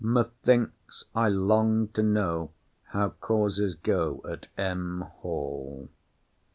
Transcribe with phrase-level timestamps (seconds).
[0.03, 2.53] Methinks I long to know
[2.85, 5.01] how causes go at M.
[5.19, 5.89] Hall.